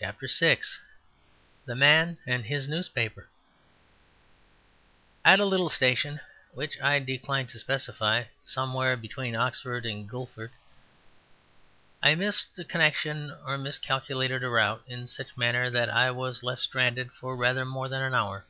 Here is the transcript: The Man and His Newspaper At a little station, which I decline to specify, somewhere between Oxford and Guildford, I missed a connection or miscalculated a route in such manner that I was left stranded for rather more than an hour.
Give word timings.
The 0.00 0.64
Man 1.76 2.16
and 2.26 2.46
His 2.46 2.66
Newspaper 2.66 3.28
At 5.22 5.38
a 5.38 5.44
little 5.44 5.68
station, 5.68 6.20
which 6.54 6.80
I 6.80 6.98
decline 6.98 7.46
to 7.48 7.58
specify, 7.58 8.24
somewhere 8.42 8.96
between 8.96 9.36
Oxford 9.36 9.84
and 9.84 10.08
Guildford, 10.08 10.50
I 12.02 12.14
missed 12.14 12.58
a 12.58 12.64
connection 12.64 13.32
or 13.46 13.58
miscalculated 13.58 14.42
a 14.42 14.48
route 14.48 14.82
in 14.86 15.08
such 15.08 15.36
manner 15.36 15.68
that 15.68 15.90
I 15.90 16.10
was 16.10 16.42
left 16.42 16.62
stranded 16.62 17.12
for 17.12 17.36
rather 17.36 17.66
more 17.66 17.88
than 17.90 18.00
an 18.00 18.14
hour. 18.14 18.46